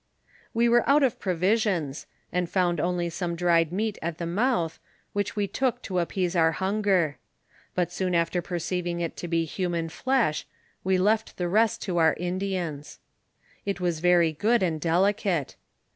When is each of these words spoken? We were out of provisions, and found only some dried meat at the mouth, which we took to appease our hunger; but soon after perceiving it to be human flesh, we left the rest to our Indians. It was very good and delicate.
We 0.51 0.67
were 0.67 0.81
out 0.89 1.03
of 1.03 1.19
provisions, 1.19 2.07
and 2.31 2.49
found 2.49 2.79
only 2.79 3.07
some 3.07 3.35
dried 3.35 3.71
meat 3.71 3.99
at 4.01 4.17
the 4.17 4.25
mouth, 4.25 4.79
which 5.13 5.35
we 5.35 5.45
took 5.45 5.79
to 5.83 5.99
appease 5.99 6.35
our 6.35 6.53
hunger; 6.53 7.19
but 7.75 7.91
soon 7.91 8.15
after 8.15 8.41
perceiving 8.41 8.99
it 8.99 9.15
to 9.17 9.27
be 9.27 9.45
human 9.45 9.89
flesh, 9.89 10.47
we 10.83 10.97
left 10.97 11.37
the 11.37 11.47
rest 11.47 11.83
to 11.83 11.99
our 11.99 12.15
Indians. 12.17 12.97
It 13.63 13.79
was 13.79 13.99
very 13.99 14.33
good 14.33 14.63
and 14.63 14.81
delicate. 14.81 15.55